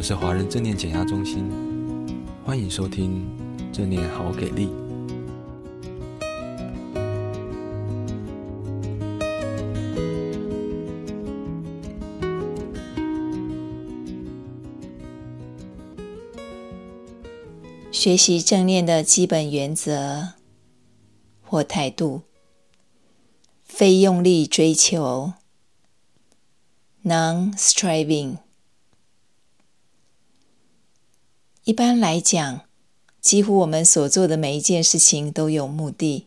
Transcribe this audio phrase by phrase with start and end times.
[0.00, 1.44] 们是华人正念减压中心，
[2.42, 3.22] 欢迎收听
[3.70, 4.70] 正念好给力。
[17.92, 20.28] 学习正念的基本原则
[21.42, 22.22] 或态度：
[23.64, 25.34] 非用力追求
[27.04, 28.38] （non-striving）。
[31.70, 32.62] 一般来讲，
[33.20, 36.26] 几乎我们所做的每一件事情都有目的，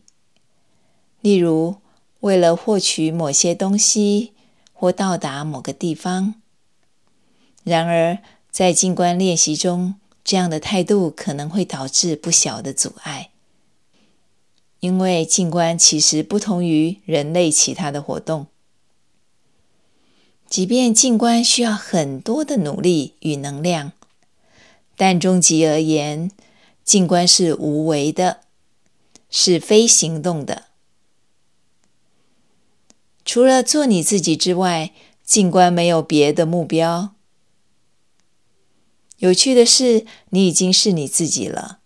[1.20, 1.76] 例如
[2.20, 4.32] 为了获取某些东西
[4.72, 6.36] 或到达某个地方。
[7.62, 13.28] 然而，在静观练习中，这样的态度可能会导致不小的阻碍，
[14.80, 18.46] 因为静观其实不同于人类其他的活动。
[20.48, 23.92] 即便静观需要很多的努力与能量，
[24.96, 26.30] 但终极而言，
[26.84, 28.40] 静观是无为的，
[29.30, 30.64] 是非行动的。
[33.24, 34.92] 除了做你自己之外，
[35.24, 37.14] 静观没有别的目标。
[39.18, 41.78] 有趣的是，你已经是你自己了。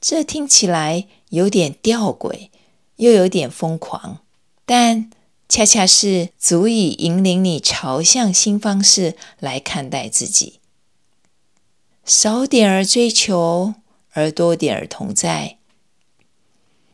[0.00, 2.48] 这听起来有点吊诡，
[2.96, 4.20] 又有点疯狂，
[4.64, 5.10] 但
[5.48, 10.60] 恰恰是足以引领你朝向新方式来看待自己。
[12.04, 13.76] 少点儿追求，
[14.10, 15.56] 而多点儿同在。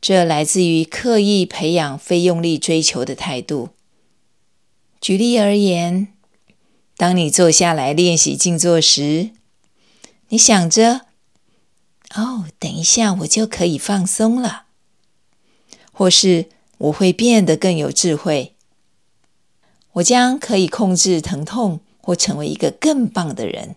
[0.01, 3.71] 这来自于刻意培养非用力追求的态度。
[5.01, 6.15] 举例而言，
[6.97, 9.31] 当你坐下来练习静坐时，
[10.29, 11.07] 你想着
[12.15, 14.67] ：“哦，等一下我就可以放松了。”
[15.91, 16.47] 或是
[16.79, 18.55] 我会变得更有智慧，
[19.95, 23.75] 我将可以控制疼痛，或成为一个更棒的人。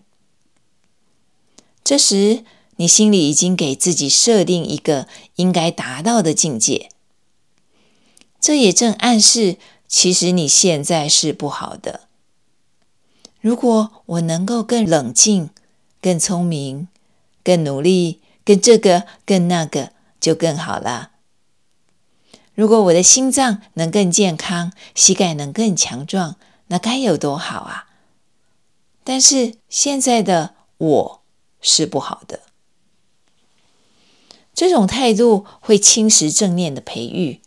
[1.84, 2.42] 这时，
[2.76, 5.06] 你心里已经给自己设定一个
[5.36, 6.88] 应该达到的境界，
[8.40, 12.08] 这也正暗示，其实你现在是不好的。
[13.42, 15.50] 如果我能够更冷静、
[16.00, 16.88] 更聪明、
[17.44, 21.10] 更努力、更这个、更那个，就更好了。
[22.54, 26.36] 如果我的心脏能更健康，膝盖能更强壮，
[26.68, 27.88] 那该有多好啊！
[29.04, 31.22] 但是现在的我
[31.64, 32.42] 是不好的。
[34.54, 37.40] 这种态度会侵蚀正念的培育。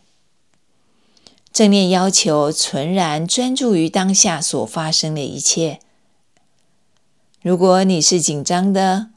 [1.54, 5.80] 正念要求纯然专注于当下所发生的一切。
[7.42, 9.12] 如果你是紧张的，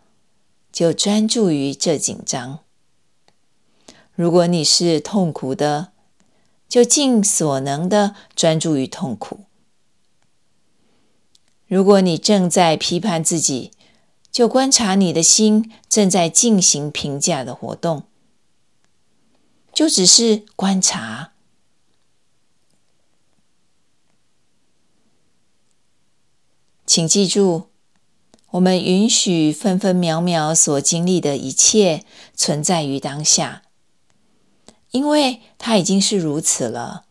[0.72, 2.60] 就专注于这紧张；
[4.14, 5.92] 如果你是痛苦的，
[6.68, 9.40] 就尽所能的专注于痛苦；
[11.66, 13.72] 如果你正在批判自己，
[14.30, 18.04] 就观察你的心正在进行评价的活动，
[19.72, 21.32] 就只是观察。
[26.86, 27.70] 请记住。
[28.54, 32.04] 我们允许分分秒秒所经历的一切
[32.34, 33.62] 存在于当下，
[34.90, 37.04] 因为它已经是如此了。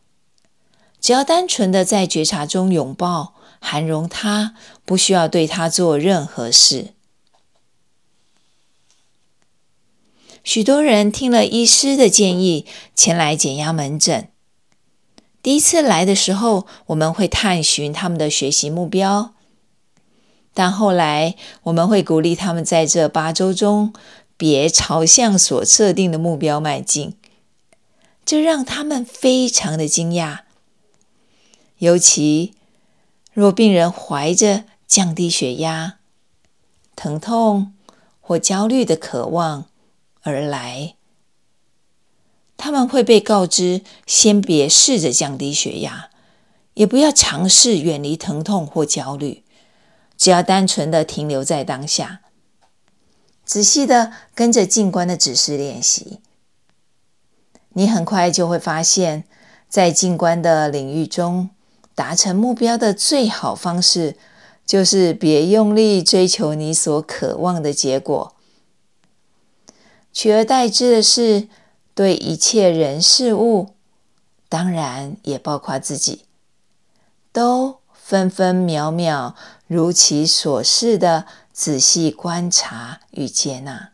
[1.00, 4.54] 只要单纯的在觉察中拥抱、涵容它，
[4.84, 6.94] 不需要对它做任何事。
[10.44, 14.30] 许多人听了医师的建议，前来减压门诊。
[15.42, 19.34] 第一次来的时候，我们会探寻他们的学习目标。
[20.54, 23.94] 但后来，我们会鼓励他们在这八周中
[24.36, 27.16] 别朝向所设定的目标迈进，
[28.26, 30.40] 这让他们非常的惊讶。
[31.78, 32.54] 尤其
[33.34, 36.00] 若病人怀着降低血压、
[36.96, 37.74] 疼痛
[38.20, 39.66] 或焦虑的渴望
[40.22, 40.96] 而来，
[42.58, 46.10] 他们会被告知先别试着降低血压，
[46.74, 49.44] 也不要尝试远离疼痛或焦虑。
[50.18, 52.20] 只要单纯的停留在当下，
[53.46, 56.20] 仔细的跟着静观的指示练习，
[57.70, 59.24] 你很快就会发现，
[59.70, 61.52] 在静观的领域中，
[61.96, 64.18] 达成目标的最好方式，
[64.66, 68.36] 就是别用力追求你所渴望的结果，
[70.20, 71.48] 取而代之的是，
[71.96, 73.70] 对一切人事物，
[74.50, 76.26] 当然也包括自己，
[77.32, 79.38] 都分分秒秒。
[79.66, 83.92] 如其所示的仔细观察与接纳，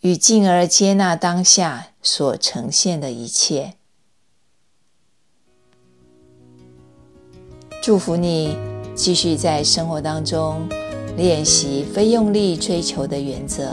[0.00, 3.76] 与进而接纳当下所呈现的一切。
[7.82, 8.58] 祝福你
[8.94, 10.68] 继续在生活当中
[11.16, 13.72] 练习非用力追求的原则，